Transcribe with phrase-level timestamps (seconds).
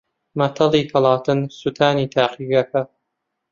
[0.39, 2.81] مەتەڵی ھەڵاتن: سووتانی تاقیگەکە